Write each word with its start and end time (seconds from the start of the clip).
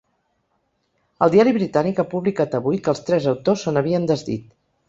El 1.25 1.33
diari 1.35 1.53
britànic 1.59 2.01
ha 2.03 2.07
publicat 2.15 2.57
avui 2.61 2.83
que 2.87 2.93
els 2.97 3.05
tres 3.11 3.31
autors 3.35 3.67
se 3.69 3.75
n’havien 3.77 4.13
desdit. 4.15 4.53